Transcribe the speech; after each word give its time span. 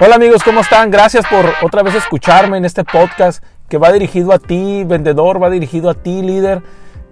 Hola 0.00 0.14
amigos, 0.14 0.44
¿cómo 0.44 0.60
están? 0.60 0.92
Gracias 0.92 1.26
por 1.26 1.44
otra 1.60 1.82
vez 1.82 1.96
escucharme 1.96 2.56
en 2.56 2.64
este 2.64 2.84
podcast 2.84 3.42
que 3.68 3.78
va 3.78 3.90
dirigido 3.90 4.32
a 4.32 4.38
ti, 4.38 4.84
vendedor, 4.84 5.42
va 5.42 5.50
dirigido 5.50 5.90
a 5.90 5.94
ti, 5.94 6.22
líder, 6.22 6.62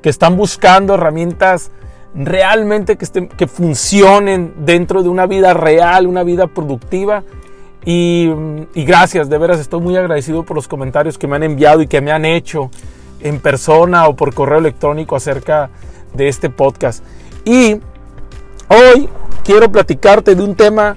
que 0.03 0.09
están 0.09 0.37
buscando 0.37 0.95
herramientas 0.95 1.73
realmente 2.15 2.95
que, 2.95 3.05
estén, 3.05 3.27
que 3.27 3.49
funcionen 3.49 4.55
dentro 4.59 5.03
de 5.03 5.09
una 5.09 5.27
vida 5.27 5.53
real, 5.53 6.07
una 6.07 6.23
vida 6.23 6.47
productiva. 6.47 7.25
Y, 7.85 8.31
y, 8.73 8.85
gracias, 8.85 9.29
de 9.29 9.37
veras 9.37 9.59
estoy 9.59 9.81
muy 9.81 9.97
agradecido 9.97 10.45
por 10.45 10.55
los 10.55 10.69
comentarios 10.69 11.19
que 11.19 11.27
me 11.27 11.35
han 11.35 11.43
enviado 11.43 11.83
y 11.83 11.89
que 11.89 12.01
me 12.01 12.13
han 12.13 12.25
hecho 12.25 12.71
en 13.19 13.41
persona 13.41 14.07
o 14.07 14.15
por 14.15 14.33
correo 14.33 14.61
electrónico 14.61 15.17
acerca 15.17 15.71
de 16.15 16.29
este 16.29 16.51
podcast. 16.51 17.03
Y 17.45 17.81
hoy 18.69 19.09
quiero 19.43 19.73
platicarte 19.73 20.37
de 20.37 20.45
un 20.45 20.55
tema 20.55 20.97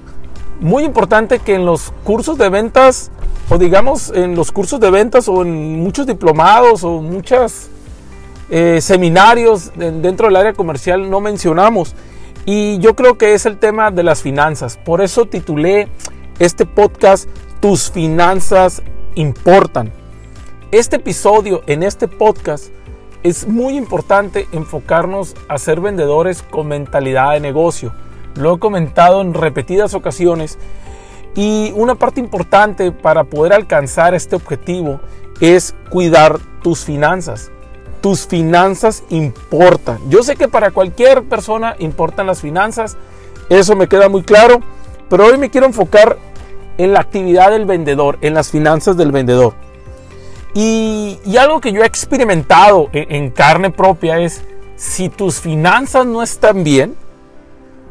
muy 0.60 0.84
importante 0.84 1.38
que 1.38 1.54
en 1.54 1.64
los 1.64 1.92
cursos 2.04 2.38
de 2.38 2.48
ventas, 2.48 3.10
o 3.48 3.58
digamos 3.58 4.12
en 4.14 4.36
los 4.36 4.52
cursos 4.52 4.78
de 4.78 4.90
ventas, 4.90 5.28
o 5.28 5.42
en 5.42 5.82
muchos 5.82 6.06
diplomados, 6.06 6.84
o 6.84 7.00
muchos 7.00 7.68
eh, 8.50 8.80
seminarios 8.80 9.72
dentro 9.74 10.26
del 10.26 10.36
área 10.36 10.52
comercial 10.52 11.10
no 11.10 11.20
mencionamos. 11.20 11.94
Y 12.44 12.78
yo 12.78 12.94
creo 12.94 13.16
que 13.18 13.34
es 13.34 13.46
el 13.46 13.58
tema 13.58 13.90
de 13.90 14.02
las 14.02 14.22
finanzas. 14.22 14.78
Por 14.78 15.00
eso 15.00 15.26
titulé 15.26 15.88
este 16.38 16.66
podcast 16.66 17.28
Tus 17.60 17.90
finanzas 17.90 18.82
importan. 19.14 19.92
Este 20.72 20.96
episodio 20.96 21.62
en 21.66 21.82
este 21.82 22.06
podcast 22.08 22.66
es 23.22 23.46
muy 23.46 23.76
importante 23.76 24.46
enfocarnos 24.52 25.34
a 25.48 25.58
ser 25.58 25.80
vendedores 25.80 26.42
con 26.42 26.68
mentalidad 26.68 27.32
de 27.32 27.40
negocio 27.40 27.92
lo 28.34 28.54
he 28.54 28.58
comentado 28.58 29.20
en 29.20 29.34
repetidas 29.34 29.94
ocasiones. 29.94 30.58
Y 31.34 31.72
una 31.76 31.94
parte 31.94 32.20
importante 32.20 32.92
para 32.92 33.24
poder 33.24 33.52
alcanzar 33.52 34.14
este 34.14 34.36
objetivo 34.36 35.00
es 35.40 35.74
cuidar 35.90 36.38
tus 36.62 36.84
finanzas. 36.84 37.50
Tus 38.00 38.26
finanzas 38.26 39.04
importan. 39.10 39.98
Yo 40.08 40.22
sé 40.22 40.36
que 40.36 40.48
para 40.48 40.70
cualquier 40.70 41.22
persona 41.24 41.76
importan 41.78 42.26
las 42.26 42.40
finanzas, 42.40 42.96
eso 43.48 43.76
me 43.76 43.88
queda 43.88 44.08
muy 44.08 44.22
claro, 44.22 44.60
pero 45.08 45.26
hoy 45.26 45.38
me 45.38 45.50
quiero 45.50 45.66
enfocar 45.66 46.16
en 46.78 46.92
la 46.92 47.00
actividad 47.00 47.50
del 47.50 47.66
vendedor, 47.66 48.18
en 48.22 48.34
las 48.34 48.50
finanzas 48.50 48.96
del 48.96 49.12
vendedor. 49.12 49.54
Y, 50.54 51.18
algo 51.38 51.60
que 51.60 51.72
yo 51.72 51.82
he 51.82 51.86
experimentado 51.86 52.88
en 52.92 53.30
carne 53.30 53.70
propia 53.70 54.18
es, 54.18 54.42
si 54.76 55.08
tus 55.08 55.40
finanzas 55.40 56.06
no 56.06 56.22
están 56.22 56.64
bien, 56.64 56.96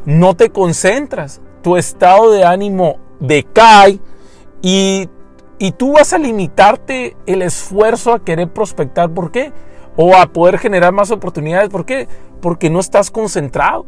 no 0.05 0.35
te 0.35 0.49
concentras, 0.49 1.41
tu 1.61 1.77
estado 1.77 2.31
de 2.31 2.43
ánimo 2.45 2.97
decae 3.19 3.99
y, 4.61 5.09
y 5.57 5.71
tú 5.73 5.93
vas 5.93 6.13
a 6.13 6.17
limitarte 6.17 7.15
el 7.25 7.41
esfuerzo 7.41 8.13
a 8.13 8.23
querer 8.23 8.49
prospectar. 8.49 9.09
¿Por 9.09 9.31
qué? 9.31 9.51
O 9.95 10.15
a 10.15 10.27
poder 10.27 10.57
generar 10.57 10.93
más 10.93 11.11
oportunidades. 11.11 11.69
¿Por 11.69 11.85
qué? 11.85 12.07
Porque 12.41 12.69
no 12.69 12.79
estás 12.79 13.11
concentrado. 13.11 13.85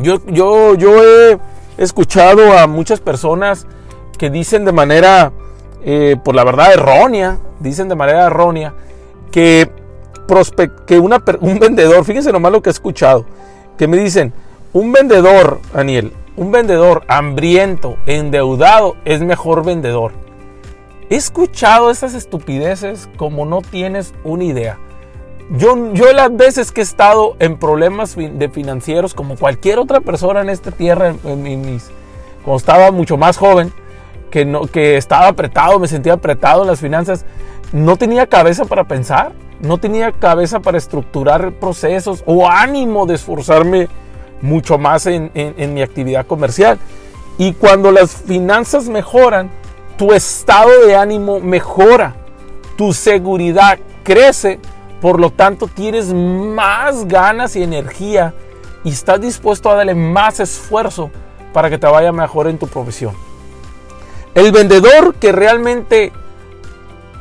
Yo, 0.00 0.24
yo, 0.26 0.74
yo 0.74 1.02
he 1.02 1.38
escuchado 1.76 2.56
a 2.56 2.66
muchas 2.66 3.00
personas 3.00 3.66
que 4.16 4.30
dicen 4.30 4.64
de 4.64 4.72
manera, 4.72 5.32
eh, 5.82 6.16
por 6.22 6.34
la 6.34 6.44
verdad, 6.44 6.72
errónea, 6.72 7.38
dicen 7.58 7.88
de 7.88 7.96
manera 7.96 8.26
errónea, 8.26 8.74
que, 9.32 9.70
que 10.86 10.98
un 10.98 11.58
vendedor, 11.58 12.04
fíjense 12.04 12.32
nomás 12.32 12.52
lo 12.52 12.62
que 12.62 12.70
he 12.70 12.72
escuchado, 12.72 13.26
que 13.76 13.88
me 13.88 13.96
dicen, 13.96 14.32
un 14.72 14.92
vendedor, 14.92 15.60
Daniel, 15.72 16.12
un 16.36 16.52
vendedor 16.52 17.04
hambriento, 17.08 17.96
endeudado, 18.06 18.96
es 19.04 19.20
mejor 19.22 19.64
vendedor. 19.64 20.12
He 21.10 21.16
escuchado 21.16 21.90
esas 21.90 22.14
estupideces 22.14 23.08
como 23.16 23.46
no 23.46 23.62
tienes 23.62 24.14
una 24.24 24.44
idea. 24.44 24.78
Yo, 25.50 25.94
yo 25.94 26.12
las 26.12 26.36
veces 26.36 26.70
que 26.70 26.82
he 26.82 26.84
estado 26.84 27.34
en 27.38 27.56
problemas 27.56 28.14
de 28.14 28.48
financieros, 28.50 29.14
como 29.14 29.36
cualquier 29.36 29.78
otra 29.78 30.00
persona 30.00 30.42
en 30.42 30.50
esta 30.50 30.70
tierra, 30.70 31.14
en, 31.24 31.42
mis, 31.42 31.90
cuando 32.44 32.58
estaba 32.58 32.90
mucho 32.90 33.16
más 33.16 33.38
joven, 33.38 33.72
que, 34.30 34.44
no, 34.44 34.66
que 34.66 34.98
estaba 34.98 35.28
apretado, 35.28 35.78
me 35.78 35.88
sentía 35.88 36.12
apretado 36.12 36.62
en 36.62 36.68
las 36.68 36.80
finanzas, 36.80 37.24
no 37.72 37.96
tenía 37.96 38.26
cabeza 38.26 38.66
para 38.66 38.84
pensar, 38.84 39.32
no 39.60 39.78
tenía 39.78 40.12
cabeza 40.12 40.60
para 40.60 40.76
estructurar 40.76 41.52
procesos 41.52 42.22
o 42.26 42.46
ánimo 42.46 43.06
de 43.06 43.14
esforzarme 43.14 43.88
mucho 44.40 44.78
más 44.78 45.06
en, 45.06 45.30
mi 45.74 45.82
actividad 45.82 46.26
comercial. 46.26 46.78
Y 47.38 47.52
cuando 47.52 47.92
las 47.92 48.12
finanzas 48.14 48.88
mejoran, 48.88 49.50
tu 49.96 50.12
estado 50.12 50.86
de 50.86 50.96
ánimo 50.96 51.40
mejora, 51.40 52.14
tu 52.76 52.92
seguridad 52.92 53.78
crece, 54.02 54.58
por 55.00 55.20
lo 55.20 55.30
tanto 55.30 55.66
tienes 55.66 56.12
más 56.12 57.06
ganas 57.06 57.56
y 57.56 57.62
energía 57.62 58.34
y 58.84 58.90
estás 58.90 59.20
dispuesto 59.20 59.70
a 59.70 59.74
darle 59.74 59.94
más 59.94 60.40
esfuerzo 60.40 61.10
para 61.52 61.70
que 61.70 61.78
te 61.78 61.86
vaya 61.86 62.12
mejor 62.12 62.48
en 62.48 62.58
tu 62.58 62.66
profesión. 62.66 63.14
El 64.34 64.52
vendedor 64.52 65.14
que 65.14 65.32
realmente 65.32 66.12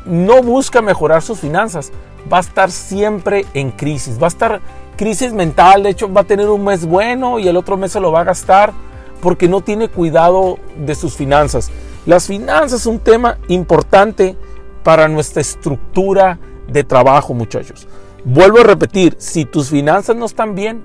no 0.06 0.42
busca 0.42 0.82
mejorar 0.82 1.22
sus 1.22 1.40
finanzas 1.40 1.92
va 2.32 2.38
a 2.38 2.42
estar 2.42 2.72
siempre 2.72 3.46
en 3.54 3.72
crisis, 3.72 4.22
va 4.22 4.28
a 4.28 4.30
estar 4.30 4.62
crisis 4.98 5.32
mental, 5.32 5.84
de 5.84 5.92
hecho 5.92 6.12
va 6.12 6.22
a 6.22 6.24
tener 6.26 6.50
un 6.50 6.66
mes 6.66 6.86
bueno 6.86 7.40
y 7.40 7.48
el 7.48 7.56
otro 7.56 7.78
mes 7.78 7.94
se 7.94 8.00
lo 8.00 8.12
va 8.12 8.22
a 8.22 8.26
gastar 8.26 8.74
porque 9.22 9.48
no 9.48 9.62
tiene 9.62 9.88
cuidado 9.88 10.58
de 10.78 10.96
sus 10.96 11.16
finanzas. 11.16 11.72
Las 12.06 12.28
finanzas 12.28 12.82
es 12.82 12.86
un 12.86 13.00
tema 13.00 13.38
importante 13.48 14.36
para 14.84 15.08
nuestra 15.08 15.42
estructura 15.42 16.40
de 16.68 16.84
trabajo, 16.84 17.34
muchachos. 17.34 17.88
Vuelvo 18.24 18.60
a 18.60 18.64
repetir, 18.64 19.16
si 19.20 19.46
tus 19.46 19.70
finanzas 19.70 20.16
no 20.16 20.26
están 20.26 20.56
bien, 20.56 20.84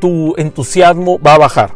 tu 0.00 0.34
entusiasmo 0.36 1.18
va 1.18 1.34
a 1.34 1.38
bajar. 1.38 1.74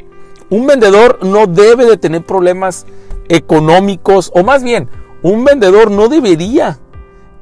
Un 0.49 0.67
vendedor 0.67 1.25
no 1.25 1.47
debe 1.47 1.87
de 1.87 1.97
tener 1.97 2.25
problemas 2.25 2.87
económicos, 3.29 4.31
o 4.35 4.43
más 4.43 4.63
bien, 4.63 4.89
un 5.23 5.45
vendedor 5.45 5.91
no 5.91 6.09
debería 6.09 6.79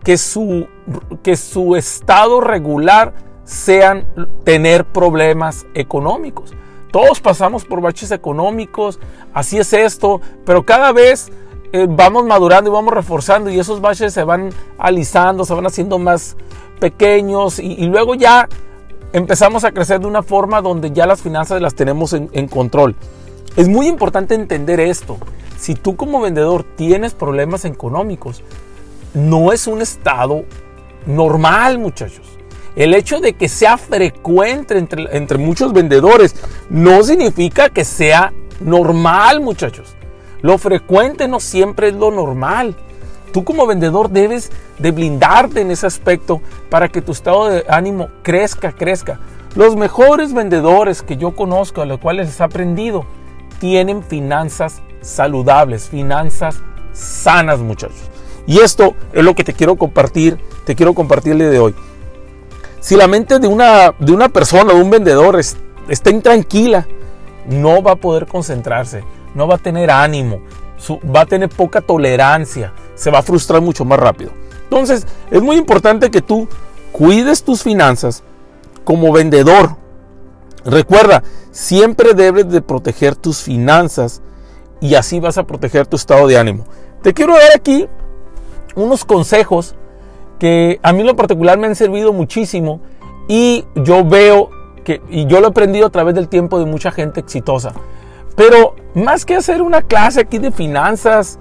que 0.02 0.18
su, 0.18 0.66
que 1.22 1.36
su 1.36 1.76
estado 1.76 2.40
regular 2.40 3.14
sean 3.44 4.06
tener 4.44 4.84
problemas 4.84 5.66
económicos. 5.74 6.52
Todos 6.90 7.20
pasamos 7.20 7.64
por 7.64 7.80
baches 7.80 8.10
económicos, 8.12 9.00
así 9.32 9.58
es 9.58 9.72
esto, 9.72 10.20
pero 10.44 10.64
cada 10.64 10.92
vez 10.92 11.30
eh, 11.72 11.86
vamos 11.88 12.24
madurando 12.24 12.70
y 12.70 12.72
vamos 12.72 12.94
reforzando 12.94 13.50
y 13.50 13.58
esos 13.58 13.80
baches 13.80 14.14
se 14.14 14.22
van 14.22 14.50
alisando, 14.78 15.44
se 15.44 15.54
van 15.54 15.66
haciendo 15.66 15.98
más 15.98 16.36
pequeños 16.78 17.58
y, 17.58 17.86
luego 17.86 18.14
ya 18.14 18.48
empezamos 19.12 19.64
a 19.64 19.72
crecer 19.72 20.00
de 20.00 20.06
una 20.06 20.22
forma 20.22 20.62
donde 20.62 20.92
ya 20.92 21.06
las 21.06 21.20
finanzas 21.20 21.60
las 21.60 21.74
tenemos 21.74 22.12
en, 22.12 22.30
en 22.32 22.46
control. 22.46 22.94
Es 23.56 23.68
muy 23.68 23.88
importante 23.88 24.34
entender 24.34 24.78
esto. 24.78 25.18
Si 25.58 25.74
tú 25.74 25.96
como 25.96 26.20
vendedor 26.20 26.64
tienes 26.76 27.12
problemas 27.12 27.64
económicos, 27.64 28.42
no 29.14 29.52
es 29.52 29.66
un 29.66 29.82
estado 29.82 30.44
normal, 31.06 31.78
muchachos. 31.78 32.38
El 32.76 32.94
hecho 32.94 33.20
de 33.20 33.34
que 33.34 33.48
sea 33.48 33.76
frecuente 33.76 34.76
entre, 34.76 35.16
entre 35.16 35.38
muchos 35.38 35.72
vendedores 35.72 36.34
no 36.68 37.02
significa 37.02 37.68
que 37.68 37.84
sea 37.84 38.32
normal, 38.60 39.40
muchachos. 39.40 39.94
Lo 40.42 40.58
frecuente 40.58 41.28
no 41.28 41.40
siempre 41.40 41.88
es 41.88 41.94
lo 41.94 42.10
normal. 42.10 42.76
Tú 43.32 43.44
como 43.44 43.66
vendedor 43.66 44.10
debes 44.10 44.50
de 44.78 44.90
blindarte 44.90 45.60
en 45.60 45.70
ese 45.70 45.86
aspecto 45.86 46.40
para 46.68 46.88
que 46.88 47.00
tu 47.00 47.12
estado 47.12 47.48
de 47.48 47.64
ánimo 47.68 48.08
crezca, 48.22 48.72
crezca. 48.72 49.20
Los 49.54 49.76
mejores 49.76 50.34
vendedores 50.34 51.02
que 51.02 51.16
yo 51.16 51.34
conozco, 51.34 51.80
a 51.80 51.86
los 51.86 51.98
cuales 51.98 52.26
les 52.26 52.40
he 52.40 52.42
aprendido, 52.42 53.06
tienen 53.60 54.02
finanzas 54.02 54.82
saludables, 55.00 55.88
finanzas 55.88 56.60
sanas, 56.92 57.60
muchachos. 57.60 58.10
Y 58.46 58.58
esto 58.58 58.94
es 59.12 59.24
lo 59.24 59.34
que 59.34 59.44
te 59.44 59.52
quiero 59.52 59.76
compartir, 59.76 60.38
te 60.64 60.74
quiero 60.74 60.94
compartirle 60.94 61.46
de 61.46 61.58
hoy. 61.58 61.74
Si 62.84 62.96
la 62.96 63.08
mente 63.08 63.38
de 63.38 63.48
una, 63.48 63.94
de 63.98 64.12
una 64.12 64.28
persona, 64.28 64.74
de 64.74 64.82
un 64.82 64.90
vendedor, 64.90 65.40
está 65.88 66.10
intranquila, 66.10 66.86
no 67.46 67.82
va 67.82 67.92
a 67.92 67.96
poder 67.96 68.26
concentrarse, 68.26 69.02
no 69.34 69.48
va 69.48 69.54
a 69.54 69.58
tener 69.58 69.90
ánimo, 69.90 70.42
va 71.02 71.22
a 71.22 71.24
tener 71.24 71.48
poca 71.48 71.80
tolerancia, 71.80 72.74
se 72.94 73.10
va 73.10 73.20
a 73.20 73.22
frustrar 73.22 73.62
mucho 73.62 73.86
más 73.86 73.98
rápido. 73.98 74.32
Entonces, 74.64 75.06
es 75.30 75.40
muy 75.40 75.56
importante 75.56 76.10
que 76.10 76.20
tú 76.20 76.46
cuides 76.92 77.42
tus 77.42 77.62
finanzas 77.62 78.22
como 78.84 79.14
vendedor. 79.14 79.76
Recuerda, 80.66 81.22
siempre 81.52 82.12
debes 82.12 82.50
de 82.50 82.60
proteger 82.60 83.16
tus 83.16 83.38
finanzas 83.38 84.20
y 84.82 84.94
así 84.94 85.20
vas 85.20 85.38
a 85.38 85.46
proteger 85.46 85.86
tu 85.86 85.96
estado 85.96 86.26
de 86.26 86.36
ánimo. 86.36 86.66
Te 87.02 87.14
quiero 87.14 87.32
dar 87.32 87.56
aquí 87.56 87.88
unos 88.74 89.06
consejos 89.06 89.74
que 90.38 90.80
a 90.82 90.92
mí 90.92 91.00
en 91.00 91.06
lo 91.06 91.16
particular 91.16 91.58
me 91.58 91.66
han 91.66 91.74
servido 91.74 92.12
muchísimo 92.12 92.80
y 93.28 93.64
yo 93.74 94.04
veo 94.04 94.50
que, 94.84 95.00
y 95.08 95.26
yo 95.26 95.40
lo 95.40 95.46
he 95.46 95.50
aprendido 95.50 95.86
a 95.86 95.90
través 95.90 96.14
del 96.14 96.28
tiempo 96.28 96.58
de 96.58 96.66
mucha 96.66 96.90
gente 96.90 97.20
exitosa. 97.20 97.72
Pero 98.36 98.74
más 98.94 99.24
que 99.24 99.36
hacer 99.36 99.62
una 99.62 99.82
clase 99.82 100.20
aquí 100.20 100.38
de 100.38 100.50
finanzas 100.50 101.38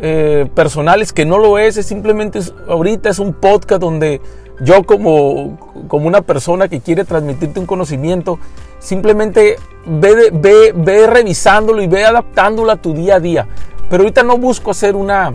eh, 0.00 0.48
personales, 0.54 1.12
que 1.12 1.26
no 1.26 1.38
lo 1.38 1.58
es, 1.58 1.76
es 1.76 1.86
simplemente 1.86 2.40
ahorita 2.68 3.10
es 3.10 3.18
un 3.18 3.34
podcast 3.34 3.80
donde 3.80 4.20
yo 4.60 4.84
como, 4.84 5.58
como 5.88 6.06
una 6.06 6.22
persona 6.22 6.68
que 6.68 6.80
quiere 6.80 7.04
transmitirte 7.04 7.60
un 7.60 7.66
conocimiento, 7.66 8.38
simplemente 8.78 9.56
ve, 9.86 10.30
ve, 10.32 10.72
ve 10.74 11.06
revisándolo 11.06 11.82
y 11.82 11.86
ve 11.86 12.04
adaptándolo 12.04 12.72
a 12.72 12.76
tu 12.76 12.94
día 12.94 13.16
a 13.16 13.20
día. 13.20 13.48
Pero 13.88 14.02
ahorita 14.02 14.22
no 14.22 14.38
busco 14.38 14.70
hacer 14.70 14.96
una, 14.96 15.34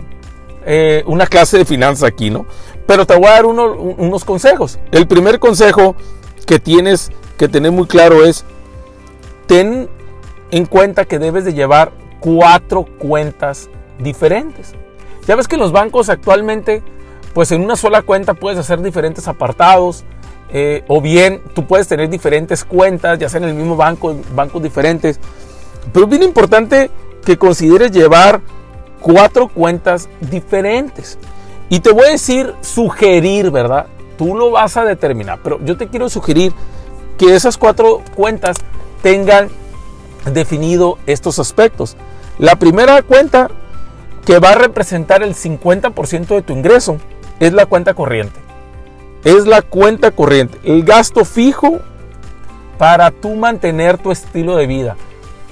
eh, 0.64 1.04
una 1.06 1.26
clase 1.26 1.58
de 1.58 1.64
finanzas 1.64 2.08
aquí, 2.08 2.30
¿no? 2.30 2.46
Pero 2.86 3.06
te 3.06 3.16
voy 3.16 3.26
a 3.26 3.32
dar 3.32 3.46
unos 3.46 4.24
consejos. 4.24 4.78
El 4.92 5.06
primer 5.06 5.38
consejo 5.38 5.96
que 6.46 6.58
tienes 6.58 7.10
que 7.36 7.48
tener 7.48 7.72
muy 7.72 7.86
claro 7.86 8.24
es, 8.24 8.44
ten 9.46 9.88
en 10.50 10.66
cuenta 10.66 11.04
que 11.04 11.18
debes 11.18 11.44
de 11.44 11.54
llevar 11.54 11.92
cuatro 12.20 12.86
cuentas 12.98 13.68
diferentes. 13.98 14.74
Ya 15.26 15.34
ves 15.34 15.48
que 15.48 15.56
los 15.56 15.72
bancos 15.72 16.08
actualmente, 16.08 16.82
pues 17.34 17.50
en 17.50 17.62
una 17.62 17.76
sola 17.76 18.02
cuenta 18.02 18.34
puedes 18.34 18.58
hacer 18.58 18.80
diferentes 18.80 19.26
apartados, 19.26 20.04
eh, 20.50 20.84
o 20.86 21.00
bien 21.00 21.42
tú 21.54 21.66
puedes 21.66 21.88
tener 21.88 22.08
diferentes 22.08 22.64
cuentas, 22.64 23.18
ya 23.18 23.28
sea 23.28 23.38
en 23.38 23.48
el 23.48 23.54
mismo 23.54 23.76
banco, 23.76 24.14
bancos 24.34 24.62
diferentes. 24.62 25.18
Pero 25.92 26.04
es 26.04 26.10
bien 26.10 26.22
importante 26.22 26.90
que 27.24 27.36
consideres 27.36 27.90
llevar 27.90 28.40
cuatro 29.00 29.48
cuentas 29.48 30.08
diferentes. 30.20 31.18
Y 31.68 31.80
te 31.80 31.92
voy 31.92 32.06
a 32.06 32.12
decir, 32.12 32.54
sugerir, 32.60 33.50
¿verdad? 33.50 33.86
Tú 34.18 34.34
lo 34.36 34.50
vas 34.50 34.76
a 34.76 34.84
determinar, 34.84 35.40
pero 35.42 35.58
yo 35.64 35.76
te 35.76 35.88
quiero 35.88 36.08
sugerir 36.08 36.52
que 37.18 37.34
esas 37.34 37.58
cuatro 37.58 38.02
cuentas 38.14 38.56
tengan 39.02 39.48
definido 40.32 40.98
estos 41.06 41.38
aspectos. 41.38 41.96
La 42.38 42.56
primera 42.56 43.02
cuenta 43.02 43.50
que 44.24 44.38
va 44.38 44.50
a 44.50 44.54
representar 44.54 45.22
el 45.22 45.34
50% 45.34 46.26
de 46.26 46.42
tu 46.42 46.52
ingreso 46.52 46.98
es 47.40 47.52
la 47.52 47.66
cuenta 47.66 47.94
corriente. 47.94 48.38
Es 49.24 49.46
la 49.46 49.62
cuenta 49.62 50.12
corriente, 50.12 50.58
el 50.62 50.84
gasto 50.84 51.24
fijo 51.24 51.80
para 52.78 53.10
tú 53.10 53.34
mantener 53.34 53.98
tu 53.98 54.12
estilo 54.12 54.56
de 54.56 54.66
vida 54.66 54.96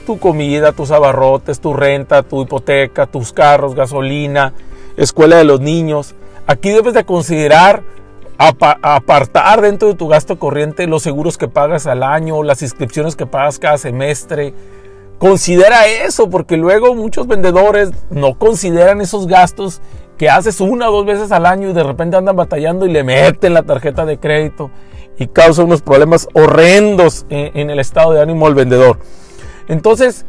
tu 0.05 0.19
comida, 0.19 0.73
tus 0.73 0.91
abarrotes, 0.91 1.61
tu 1.61 1.73
renta, 1.73 2.23
tu 2.23 2.43
hipoteca, 2.43 3.07
tus 3.07 3.33
carros, 3.33 3.75
gasolina, 3.75 4.53
escuela 4.96 5.37
de 5.37 5.44
los 5.44 5.61
niños. 5.61 6.14
Aquí 6.46 6.70
debes 6.70 6.94
de 6.94 7.05
considerar 7.05 7.82
apartar 8.37 9.61
dentro 9.61 9.88
de 9.88 9.94
tu 9.94 10.08
gasto 10.08 10.38
corriente 10.38 10.87
los 10.87 11.02
seguros 11.02 11.38
que 11.38 11.49
pagas 11.49 11.87
al 11.87 12.02
año, 12.02 12.43
las 12.43 12.62
inscripciones 12.62 13.17
que 13.17 13.26
pagas 13.26 13.58
cada 13.58 13.79
semestre. 13.79 14.55
Considera 15.19 15.87
eso 15.87 16.29
porque 16.29 16.56
luego 16.56 16.94
muchos 16.94 17.26
vendedores 17.26 17.91
no 18.11 18.38
consideran 18.38 19.00
esos 19.00 19.26
gastos 19.26 19.81
que 20.19 20.29
haces 20.29 20.61
una 20.61 20.91
o 20.91 20.93
dos 20.93 21.06
veces 21.06 21.32
al 21.32 21.46
año 21.46 21.70
y 21.70 21.73
de 21.73 21.82
repente 21.82 22.17
andan 22.17 22.37
batallando 22.37 22.87
y 22.87 22.93
le 22.93 23.05
meten 23.05 23.55
la 23.55 23.62
tarjeta 23.62 24.05
de 24.05 24.19
crédito 24.19 24.70
y 25.19 25.29
causa 25.29 25.62
unos 25.62 25.82
problemas 25.82 26.29
horrendos 26.35 27.26
en 27.31 27.70
el 27.70 27.79
estado 27.79 28.12
de 28.12 28.20
ánimo 28.20 28.46
del 28.46 28.55
vendedor. 28.56 28.99
Entonces, 29.69 30.26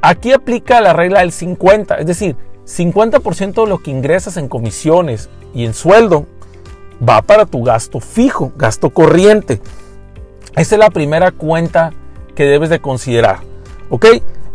aquí 0.00 0.32
aplica 0.32 0.80
la 0.80 0.92
regla 0.92 1.20
del 1.20 1.32
50, 1.32 1.96
es 1.96 2.06
decir, 2.06 2.36
50% 2.68 3.64
de 3.64 3.68
lo 3.68 3.78
que 3.78 3.90
ingresas 3.90 4.36
en 4.36 4.48
comisiones 4.48 5.30
y 5.54 5.64
en 5.64 5.72
sueldo 5.72 6.26
va 7.06 7.22
para 7.22 7.46
tu 7.46 7.62
gasto 7.62 8.00
fijo, 8.00 8.52
gasto 8.56 8.90
corriente. 8.90 9.60
Esa 10.54 10.74
es 10.74 10.78
la 10.78 10.90
primera 10.90 11.32
cuenta 11.32 11.92
que 12.34 12.44
debes 12.44 12.68
de 12.68 12.80
considerar. 12.80 13.38
¿Ok? 13.90 14.06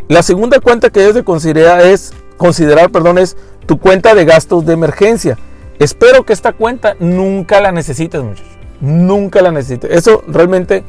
La 0.08 0.22
segunda 0.22 0.60
cuenta 0.60 0.90
que 0.90 1.00
debes 1.00 1.14
de 1.14 1.24
considerar 1.24 1.80
es, 1.80 2.12
considerar, 2.36 2.90
perdón, 2.90 3.18
es 3.18 3.36
tu 3.66 3.78
cuenta 3.78 4.14
de 4.14 4.24
gastos 4.24 4.64
de 4.64 4.74
emergencia. 4.74 5.38
Espero 5.78 6.24
que 6.24 6.32
esta 6.32 6.52
cuenta 6.52 6.94
nunca 7.00 7.60
la 7.60 7.72
necesites, 7.72 8.22
muchachos. 8.22 8.46
Nunca 8.80 9.42
la 9.42 9.50
necesites. 9.50 9.90
Eso 9.90 10.22
realmente 10.28 10.84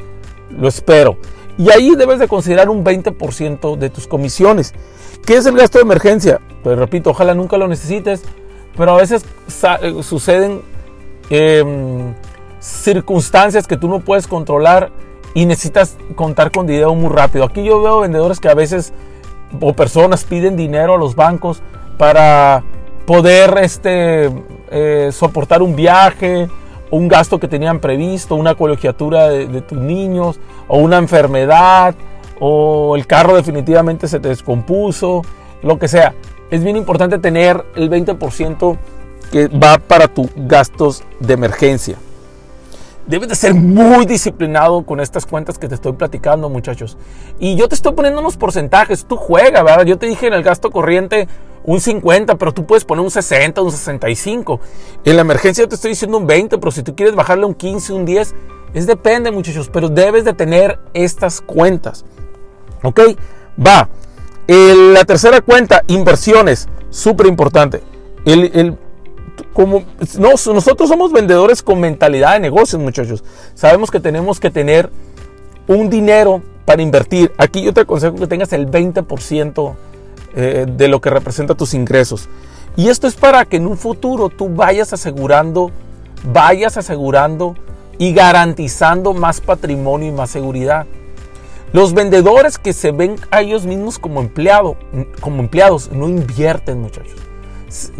lo 0.50 0.68
espero. 0.68 1.18
Y 1.58 1.70
ahí 1.70 1.94
debes 1.94 2.18
de 2.18 2.28
considerar 2.28 2.68
un 2.68 2.84
20% 2.84 3.76
de 3.76 3.90
tus 3.90 4.06
comisiones. 4.06 4.74
¿Qué 5.24 5.36
es 5.36 5.46
el 5.46 5.56
gasto 5.56 5.78
de 5.78 5.82
emergencia? 5.82 6.40
Pues 6.62 6.78
repito, 6.78 7.10
ojalá 7.10 7.34
nunca 7.34 7.56
lo 7.56 7.66
necesites, 7.66 8.22
pero 8.76 8.92
a 8.92 8.96
veces 8.96 9.24
eh, 9.82 10.02
suceden 10.02 10.62
em, 11.30 12.14
circunstancias 12.60 13.66
que 13.66 13.76
tú 13.76 13.88
no 13.88 14.00
puedes 14.00 14.26
controlar 14.26 14.90
y 15.34 15.46
necesitas 15.46 15.96
contar 16.14 16.50
con 16.50 16.66
dinero 16.66 16.94
muy 16.94 17.10
rápido. 17.10 17.44
Aquí 17.44 17.64
yo 17.64 17.80
veo 17.82 18.00
vendedores 18.00 18.40
que 18.40 18.48
a 18.48 18.54
veces 18.54 18.92
o 19.60 19.72
personas 19.72 20.24
piden 20.24 20.56
dinero 20.56 20.94
a 20.94 20.98
los 20.98 21.14
bancos 21.14 21.62
para 21.98 22.64
poder 23.06 23.58
este, 23.62 24.30
eh, 24.70 25.10
soportar 25.12 25.62
un 25.62 25.76
viaje 25.76 26.48
un 26.90 27.08
gasto 27.08 27.38
que 27.38 27.48
tenían 27.48 27.80
previsto, 27.80 28.34
una 28.34 28.54
colegiatura 28.54 29.28
de, 29.28 29.60
tus 29.62 29.78
niños, 29.78 30.38
o 30.68 30.78
una 30.78 30.98
enfermedad, 30.98 31.94
o 32.38 32.96
el 32.96 33.06
carro 33.06 33.36
definitivamente 33.36 34.08
se 34.08 34.18
descompuso, 34.18 35.22
lo 35.62 35.78
que 35.78 35.88
sea. 35.88 36.14
Es 36.50 36.62
bien 36.62 36.76
importante 36.76 37.18
tener 37.18 37.64
el 37.74 37.90
20% 37.90 38.76
que 39.32 39.48
va 39.48 39.78
para 39.78 40.08
tus 40.08 40.28
gastos 40.36 41.02
de 41.18 41.34
emergencia. 41.34 41.96
Debes 43.06 43.28
de 43.28 43.36
ser 43.36 43.54
muy 43.54 44.04
disciplinado 44.04 44.84
con 44.84 45.00
estas 45.00 45.26
cuentas 45.26 45.58
que 45.58 45.68
te 45.68 45.76
estoy 45.76 45.92
platicando, 45.92 46.48
muchachos. 46.48 46.96
Y 47.38 47.54
yo 47.54 47.68
te 47.68 47.76
estoy 47.76 47.92
poniendo 47.92 48.20
unos 48.20 48.36
porcentajes. 48.36 49.06
Tú 49.06 49.16
juega, 49.16 49.62
¿verdad? 49.62 49.84
Yo 49.84 49.96
te 49.96 50.06
dije 50.06 50.26
en 50.26 50.34
el 50.34 50.42
gasto 50.42 50.72
corriente 50.72 51.28
un 51.66 51.80
50, 51.80 52.36
pero 52.36 52.54
tú 52.54 52.64
puedes 52.64 52.84
poner 52.84 53.04
un 53.04 53.10
60, 53.10 53.60
un 53.60 53.72
65. 53.72 54.60
En 55.04 55.16
la 55.16 55.22
emergencia 55.22 55.66
te 55.68 55.74
estoy 55.74 55.90
diciendo 55.90 56.16
un 56.16 56.26
20, 56.26 56.58
pero 56.58 56.70
si 56.70 56.82
tú 56.82 56.94
quieres 56.94 57.14
bajarle 57.14 57.44
un 57.44 57.54
15, 57.54 57.92
un 57.92 58.04
10, 58.06 58.34
es 58.72 58.86
depende 58.86 59.30
muchachos, 59.30 59.68
pero 59.72 59.88
debes 59.88 60.24
de 60.24 60.32
tener 60.32 60.78
estas 60.94 61.40
cuentas. 61.40 62.04
¿Ok? 62.82 63.00
Va. 63.58 63.88
la 64.48 65.04
tercera 65.04 65.40
cuenta, 65.40 65.82
inversiones, 65.88 66.68
súper 66.90 67.26
importante. 67.26 67.82
El, 68.24 68.76
como, 69.52 69.84
nosotros 70.18 70.88
somos 70.88 71.12
vendedores 71.12 71.62
con 71.62 71.80
mentalidad 71.80 72.34
de 72.34 72.40
negocios, 72.40 72.80
muchachos. 72.80 73.24
Sabemos 73.54 73.90
que 73.90 73.98
tenemos 73.98 74.38
que 74.38 74.50
tener 74.50 74.90
un 75.66 75.90
dinero 75.90 76.42
para 76.64 76.82
invertir. 76.82 77.32
Aquí 77.38 77.62
yo 77.62 77.72
te 77.72 77.80
aconsejo 77.80 78.16
que 78.16 78.26
tengas 78.26 78.52
el 78.52 78.70
20% 78.70 79.74
eh, 80.34 80.66
de 80.68 80.88
lo 80.88 81.00
que 81.00 81.10
representa 81.10 81.54
tus 81.54 81.74
ingresos. 81.74 82.28
Y 82.76 82.88
esto 82.88 83.06
es 83.06 83.14
para 83.14 83.44
que 83.44 83.56
en 83.56 83.66
un 83.66 83.78
futuro 83.78 84.28
tú 84.28 84.48
vayas 84.48 84.92
asegurando, 84.92 85.70
vayas 86.24 86.76
asegurando 86.76 87.56
y 87.98 88.12
garantizando 88.12 89.14
más 89.14 89.40
patrimonio 89.40 90.08
y 90.08 90.12
más 90.12 90.30
seguridad. 90.30 90.86
Los 91.72 91.94
vendedores 91.94 92.58
que 92.58 92.72
se 92.72 92.92
ven 92.92 93.16
a 93.30 93.40
ellos 93.40 93.64
mismos 93.66 93.98
como, 93.98 94.20
empleado, 94.20 94.76
como 95.20 95.40
empleados 95.40 95.90
no 95.90 96.08
invierten, 96.08 96.80
muchachos. 96.80 97.16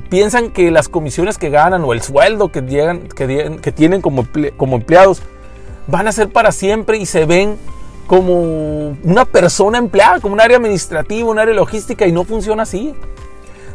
Piensan 0.09 0.51
que 0.51 0.71
las 0.71 0.89
comisiones 0.89 1.39
que 1.39 1.51
ganan 1.51 1.83
o 1.85 1.93
el 1.93 2.01
sueldo 2.01 2.53
que, 2.53 2.63
llegan, 2.63 3.09
que, 3.09 3.73
tienen 3.75 4.01
como, 4.01 4.27
como 4.57 4.77
empleados 4.77 5.23
van 5.87 6.07
a 6.07 6.13
ser 6.13 6.29
para 6.29 6.53
siempre 6.53 6.99
y 6.99 7.07
se 7.07 7.25
ven 7.25 7.59
como 8.07 8.97
una 9.03 9.25
persona 9.25 9.79
empleada, 9.79 10.21
como 10.21 10.35
un 10.35 10.41
área 10.41 10.57
administrativa, 10.57 11.29
un 11.29 11.39
área 11.39 11.55
logística 11.55 12.07
y 12.07 12.13
no 12.13 12.25
funciona 12.25 12.63
así. 12.63 12.95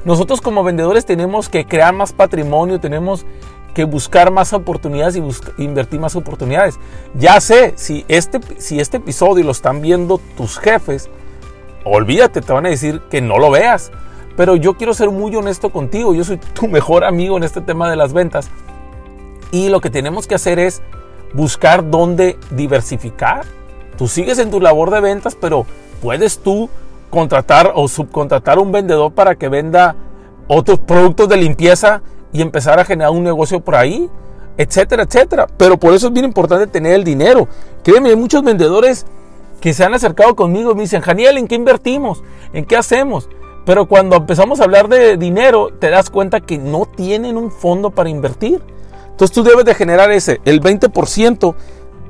Nosotros 0.06 0.42
como 0.42 0.64
vendedores 0.64 1.06
tenemos 1.06 1.50
que 1.50 1.66
crear 1.66 1.94
más 1.94 2.14
patrimonio, 2.14 2.80
tenemos 2.80 3.26
que 3.74 3.84
buscar 3.84 4.32
más 4.32 4.54
oportunidades 4.54 5.16
y 5.16 5.64
invertir 5.64 6.00
más 6.00 6.16
oportunidades. 6.16 6.80
Ya 7.14 7.40
sé, 7.40 7.74
si 7.76 8.06
este, 8.08 8.40
si 8.58 8.80
este 8.80 8.98
episodio 8.98 9.44
lo 9.46 9.52
están 9.52 9.82
viendo 9.82 10.20
tus 10.36 10.58
jefes, 10.58 11.10
olvídate, 11.84 12.42
te 12.42 12.52
van 12.52 12.66
a 12.66 12.70
decir 12.70 13.02
que 13.10 13.22
no 13.22 13.38
lo 13.38 13.52
veas. 13.52 13.92
Pero 14.38 14.56
yo 14.56 14.76
quiero 14.76 14.94
ser 14.94 15.10
muy 15.10 15.36
honesto 15.36 15.72
contigo, 15.72 16.14
yo 16.14 16.24
soy 16.24 16.38
tu 16.38 16.68
mejor 16.68 17.04
amigo 17.04 17.38
en 17.38 17.44
este 17.44 17.62
tema 17.62 17.90
de 17.90 17.98
las 17.98 18.14
ventas. 18.14 18.50
Y 19.52 19.70
lo 19.70 19.82
que 19.82 19.90
tenemos 19.90 20.26
que 20.26 20.36
hacer 20.36 20.58
es 20.58 20.82
buscar 21.34 21.90
dónde 21.90 22.38
diversificar 22.50 23.46
Tú 24.02 24.08
sigues 24.08 24.40
en 24.40 24.50
tu 24.50 24.60
labor 24.60 24.90
de 24.90 25.00
ventas, 25.00 25.38
pero 25.40 25.68
puedes 26.02 26.40
tú 26.40 26.72
contratar 27.12 27.74
o 27.76 27.88
subcontratar 27.88 28.58
a 28.58 28.62
un 28.62 28.72
vendedor 28.72 29.12
para 29.12 29.36
que 29.36 29.48
venda 29.48 29.96
otros 30.48 30.80
productos 30.80 31.30
de 31.30 31.38
limpieza 31.38 32.02
y 32.34 32.42
empezar 32.42 32.80
a 32.80 32.84
generar 32.84 33.12
un 33.12 33.24
negocio 33.24 33.60
por 33.60 33.76
ahí, 33.76 34.10
etcétera, 34.58 35.04
etcétera. 35.04 35.46
Pero 35.56 35.78
por 35.78 35.94
eso 35.94 36.08
es 36.08 36.14
bien 36.14 36.26
importante 36.26 36.66
tener 36.66 36.94
el 36.94 37.04
dinero. 37.04 37.48
Créeme, 37.84 38.10
hay 38.10 38.16
muchos 38.16 38.42
vendedores 38.42 39.06
que 39.60 39.72
se 39.72 39.84
han 39.84 39.94
acercado 39.94 40.36
conmigo 40.36 40.72
y 40.72 40.74
me 40.74 40.82
dicen, 40.82 41.02
Janiel, 41.02 41.38
¿en 41.38 41.48
qué 41.48 41.54
invertimos? 41.54 42.24
¿En 42.54 42.66
qué 42.66 42.78
hacemos? 42.78 43.30
Pero 43.68 43.88
cuando 43.88 44.16
empezamos 44.16 44.62
a 44.62 44.64
hablar 44.64 44.88
de 44.88 45.16
dinero, 45.18 45.70
te 45.78 45.92
das 45.92 46.10
cuenta 46.10 46.40
que 46.40 46.58
no 46.58 46.88
tienen 46.88 47.38
un 47.38 47.52
fondo 47.52 47.92
para 47.92 48.10
invertir. 48.10 48.64
Entonces 49.12 49.32
tú 49.32 49.44
debes 49.44 49.66
de 49.66 49.76
generar 49.76 50.12
ese, 50.12 50.42
el 50.46 50.60
20% 50.60 51.54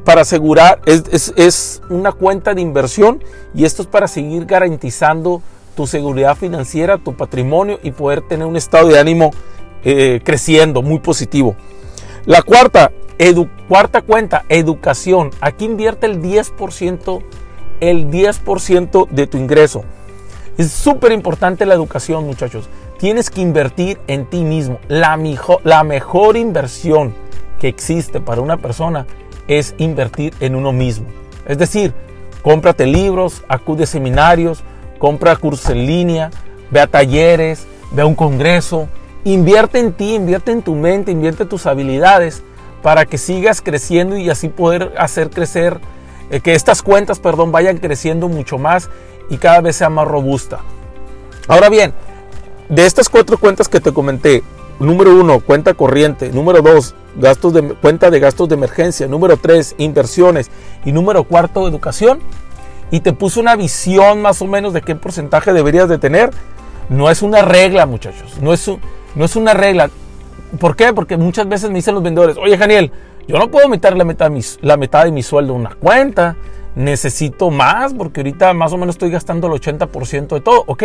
para 0.04 0.22
asegurar, 0.22 0.82
es, 0.86 1.82
una 1.90 2.12
cuenta 2.12 2.54
de 2.54 2.62
inversión 2.62 3.24
y 3.54 3.66
esto 3.66 3.84
es 3.84 3.88
para 3.88 4.08
seguir 4.08 4.46
garantizando 4.46 5.42
tu 5.76 5.88
seguridad 5.88 6.36
financiera, 6.36 6.98
tu 6.98 7.16
patrimonio 7.16 7.80
y 7.84 7.92
poder 7.92 8.22
tener 8.22 8.46
un 8.46 8.58
estado 8.58 8.90
de 8.90 9.00
ánimo 9.00 9.32
eh, 9.84 10.22
creciendo, 10.24 10.82
muy 10.82 11.00
positivo. 11.00 11.56
La 12.26 12.42
cuarta, 12.42 12.92
cuarta 13.68 14.02
cuenta, 14.02 14.46
educación. 14.50 15.32
Aquí 15.40 15.66
invierte 15.66 16.08
el 16.08 16.22
10%, 16.22 17.24
el 17.80 18.10
10% 18.10 19.10
de 19.10 19.28
tu 19.28 19.38
ingreso. 19.38 19.84
Es 20.58 20.72
súper 20.72 21.12
importante 21.12 21.66
la 21.66 21.74
educación, 21.74 22.26
muchachos. 22.26 22.70
Tienes 23.00 23.30
que 23.30 23.42
invertir 23.42 24.00
en 24.08 24.30
ti 24.30 24.44
mismo. 24.44 24.80
La, 24.88 25.18
la 25.64 25.84
mejor 25.84 26.38
inversión 26.38 27.16
que 27.60 27.68
existe 27.68 28.20
para 28.20 28.42
una 28.42 28.58
persona 28.58 29.08
es 29.48 29.76
invertir 29.78 30.34
en 30.40 30.56
uno 30.56 30.72
mismo. 30.72 31.08
Es 31.46 31.58
decir, 31.58 31.94
cómprate 32.42 32.86
libros, 32.86 33.44
acude 33.48 33.84
a 33.84 33.88
seminarios, 33.88 34.64
compra 35.00 35.36
cursos 35.36 35.70
en 35.70 35.86
línea, 35.86 36.32
ve 36.70 36.80
a 36.80 36.88
talleres, 36.88 37.66
ve 37.92 38.02
a 38.02 38.06
un 38.06 38.16
congreso, 38.16 38.88
invierte 39.24 39.80
en 39.80 39.94
ti, 39.94 40.16
invierte 40.16 40.52
en 40.52 40.62
tu 40.62 40.76
mente, 40.76 41.12
invierte 41.12 41.46
tus 41.46 41.66
habilidades 41.66 42.44
para 42.82 43.06
que 43.06 43.18
sigas 43.18 43.62
creciendo 43.62 44.18
y 44.18 44.30
así 44.30 44.50
poder 44.50 44.94
hacer 44.98 45.30
crecer, 45.30 45.80
eh, 46.30 46.40
que 46.40 46.54
estas 46.54 46.82
cuentas, 46.82 47.20
perdón, 47.20 47.52
vayan 47.52 47.78
creciendo 47.78 48.28
mucho 48.28 48.58
más 48.58 48.90
y 49.30 49.38
cada 49.38 49.62
vez 49.62 49.76
sea 49.76 49.90
más 49.90 50.08
robusta. 50.08 50.60
Ahora 51.48 51.70
bien, 51.70 51.94
de 52.70 52.86
estas 52.86 53.10
cuatro 53.10 53.38
cuentas 53.38 53.68
que 53.68 53.80
te 53.80 53.92
comenté, 53.94 54.44
número 54.86 55.16
uno, 55.16 55.40
cuenta 55.40 55.74
corriente, 55.74 56.32
número 56.32 56.62
dos, 56.62 56.96
gastos 57.16 57.54
de, 57.54 57.62
cuenta 57.76 58.10
de 58.10 58.20
gastos 58.20 58.50
de 58.50 58.56
emergencia, 58.56 59.08
número 59.08 59.38
tres, 59.38 59.76
inversiones. 59.78 60.50
Y 60.86 60.92
número 60.92 61.24
cuarto, 61.24 61.68
educación, 61.68 62.20
y 62.90 63.00
te 63.00 63.14
puse 63.14 63.40
una 63.40 63.56
visión 63.56 64.22
más 64.22 64.42
o 64.42 64.48
menos 64.48 64.74
de 64.74 64.82
qué 64.82 64.96
porcentaje 64.96 65.54
deberías 65.54 65.88
de 65.88 65.98
tener, 65.98 66.32
no 66.90 67.10
es 67.10 67.22
una 67.22 67.42
regla, 67.42 67.86
muchachos, 67.86 68.38
no 68.42 68.54
es, 68.54 68.70
no 69.16 69.26
es 69.26 69.36
una 69.36 69.54
regla. 69.54 69.90
¿Por 70.60 70.76
qué? 70.76 70.92
Porque 70.94 71.16
muchas 71.16 71.48
veces 71.48 71.70
me 71.70 71.78
dicen 71.78 71.94
los 71.94 72.04
vendedores, 72.04 72.38
oye, 72.38 72.58
Daniel, 72.58 72.92
yo 73.28 73.38
no 73.38 73.50
puedo 73.50 73.70
meter 73.70 73.96
la 73.96 74.04
mitad, 74.04 74.30
mi, 74.30 74.42
la 74.62 74.76
mitad 74.76 75.06
de 75.06 75.12
mi 75.12 75.24
sueldo 75.24 75.54
en 75.54 75.62
una 75.62 75.76
cuenta, 75.76 76.36
necesito 76.76 77.50
más 77.50 77.94
porque 77.94 78.22
ahorita 78.22 78.54
más 78.54 78.74
o 78.74 78.78
menos 78.78 78.96
estoy 78.96 79.10
gastando 79.10 79.48
el 79.48 79.54
80% 79.54 80.28
de 80.28 80.42
todo, 80.42 80.64
¿ok? 80.68 80.84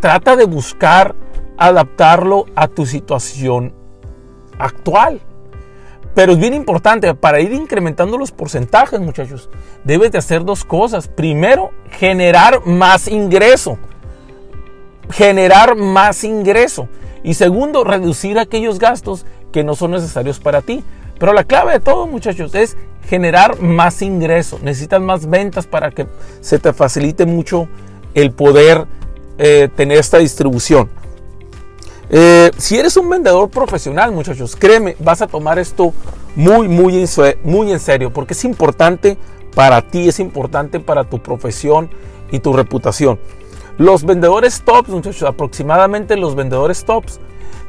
Trata 0.00 0.34
de 0.34 0.46
buscar 0.46 1.14
adaptarlo 1.60 2.46
a 2.56 2.66
tu 2.66 2.86
situación 2.86 3.72
actual. 4.58 5.20
Pero 6.14 6.32
es 6.32 6.38
bien 6.38 6.54
importante, 6.54 7.14
para 7.14 7.40
ir 7.40 7.52
incrementando 7.52 8.18
los 8.18 8.32
porcentajes, 8.32 8.98
muchachos, 8.98 9.48
debes 9.84 10.10
de 10.10 10.18
hacer 10.18 10.44
dos 10.44 10.64
cosas. 10.64 11.06
Primero, 11.06 11.70
generar 11.90 12.66
más 12.66 13.06
ingreso. 13.06 13.78
Generar 15.10 15.76
más 15.76 16.24
ingreso. 16.24 16.88
Y 17.22 17.34
segundo, 17.34 17.84
reducir 17.84 18.38
aquellos 18.38 18.78
gastos 18.78 19.26
que 19.52 19.62
no 19.62 19.76
son 19.76 19.92
necesarios 19.92 20.40
para 20.40 20.62
ti. 20.62 20.82
Pero 21.18 21.32
la 21.32 21.44
clave 21.44 21.74
de 21.74 21.80
todo, 21.80 22.06
muchachos, 22.06 22.54
es 22.54 22.76
generar 23.06 23.60
más 23.60 24.02
ingreso. 24.02 24.58
Necesitas 24.62 25.00
más 25.00 25.28
ventas 25.28 25.66
para 25.66 25.90
que 25.90 26.06
se 26.40 26.58
te 26.58 26.72
facilite 26.72 27.26
mucho 27.26 27.68
el 28.14 28.32
poder 28.32 28.86
eh, 29.38 29.68
tener 29.76 29.98
esta 29.98 30.18
distribución. 30.18 30.88
Eh, 32.12 32.50
si 32.56 32.76
eres 32.76 32.96
un 32.96 33.08
vendedor 33.08 33.48
profesional, 33.50 34.10
muchachos, 34.10 34.56
créeme, 34.56 34.96
vas 34.98 35.22
a 35.22 35.28
tomar 35.28 35.60
esto 35.60 35.94
muy, 36.34 36.66
muy, 36.66 36.96
en 37.72 37.78
serio, 37.78 38.12
porque 38.12 38.34
es 38.34 38.44
importante 38.44 39.16
para 39.54 39.80
ti, 39.80 40.08
es 40.08 40.18
importante 40.18 40.80
para 40.80 41.04
tu 41.04 41.20
profesión 41.20 41.88
y 42.32 42.40
tu 42.40 42.52
reputación. 42.52 43.20
Los 43.78 44.04
vendedores 44.04 44.62
tops, 44.62 44.88
muchachos, 44.88 45.22
aproximadamente 45.22 46.16
los 46.16 46.34
vendedores 46.34 46.84
tops 46.84 47.20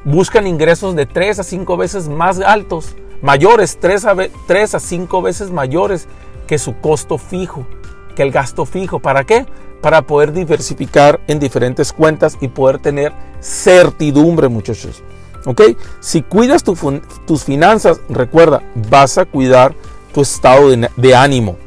buscan 0.04 0.48
ingresos 0.48 0.96
de 0.96 1.06
3 1.06 1.40
a 1.40 1.44
5 1.44 1.78
veces 1.78 2.10
más 2.10 2.40
altos, 2.40 2.96
mayores, 3.22 3.78
3 3.80 4.06
a, 4.06 4.16
3 4.48 4.76
a 4.76 4.80
5 4.80 5.22
veces 5.22 5.52
mayores 5.52 6.08
que 6.48 6.58
su 6.58 6.76
costo 6.80 7.20
fijo, 7.20 7.68
que 8.12 8.24
el 8.24 8.32
gasto 8.32 8.65
fijo. 8.65 9.00
¿Para 9.00 9.24
qué? 9.24 9.46
Para 9.82 10.03
poder 10.03 10.34
diversificar 10.34 11.20
en 11.27 11.39
diferentes 11.39 11.91
cuentas 11.94 12.38
y 12.41 12.48
poder 12.48 12.80
tener 12.80 13.13
certidumbre, 13.41 14.48
muchachos. 14.48 15.03
¿Ok? 15.46 15.62
Si 16.00 16.22
cuidas 16.22 16.63
tus 16.63 17.44
finanzas, 17.44 18.00
recuerda, 18.10 18.62
vas 18.89 19.18
a 19.18 19.25
cuidar 19.25 19.74
tu 20.13 20.22
estado 20.22 20.70
de 20.70 21.15
ánimo. 21.15 21.58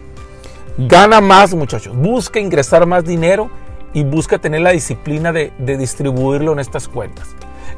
Gana 0.76 1.20
más, 1.20 1.54
muchachos. 1.54 1.96
Busca 1.96 2.40
ingresar 2.40 2.86
más 2.86 3.04
dinero 3.04 3.50
y 3.92 4.02
busca 4.02 4.38
tener 4.38 4.60
la 4.60 4.70
disciplina 4.70 5.32
de, 5.32 5.52
distribuirlo 5.58 6.52
en 6.52 6.58
estas 6.58 6.88
cuentas. 6.88 7.28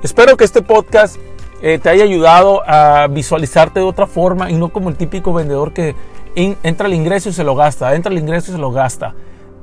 Espero 0.03 0.37
que 0.37 0.45
este 0.45 0.63
podcast 0.63 1.17
eh, 1.63 1.79
te 1.79 1.89
haya 1.89 2.05
ayudado 2.05 2.63
a 2.67 3.07
visualizarte 3.09 3.81
de 3.81 3.87
otra 3.87 4.07
forma 4.07 4.51
y 4.51 4.55
no 4.55 4.73
como 4.73 4.89
el 4.89 4.97
típico 4.97 5.33
vendedor 5.33 5.73
que 5.73 5.95
entra 6.37 6.87
el 6.87 6.95
ingreso 6.95 7.31
y 7.31 7.33
se 7.33 7.45
lo 7.45 7.55
gasta, 7.55 7.95
entra 7.95 8.13
el 8.13 8.19
ingreso 8.19 8.51
y 8.51 8.55
se 8.55 8.61
lo 8.61 8.71
gasta. 8.71 9.15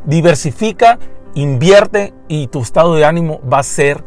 Diversifica, 0.05 0.97
invierte 1.35 2.13
y 2.27 2.47
tu 2.47 2.61
estado 2.61 2.95
de 2.95 3.05
ánimo 3.05 3.39
va 3.47 3.59
a 3.59 3.63
ser 3.63 4.03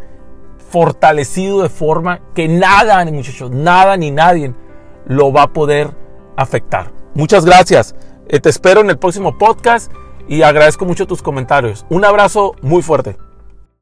fortalecido 0.69 1.63
de 1.63 1.69
forma 1.69 2.21
que 2.35 2.49
nada, 2.49 3.05
muchachos, 3.07 3.51
nada 3.51 3.97
ni 3.97 4.11
nadie 4.11 4.53
lo 5.07 5.33
va 5.33 5.43
a 5.43 5.53
poder 5.53 5.91
afectar. 6.37 6.93
Muchas 7.15 7.45
gracias. 7.45 7.95
Eh, 8.29 8.41
te 8.41 8.49
espero 8.49 8.81
en 8.81 8.91
el 8.91 8.99
próximo 8.99 9.39
podcast 9.39 9.93
y 10.29 10.43
agradezco 10.43 10.85
mucho 10.85 11.07
tus 11.07 11.23
comentarios. 11.23 11.87
Un 11.89 12.05
abrazo 12.05 12.55
muy 12.63 12.83
fuerte. 12.83 13.26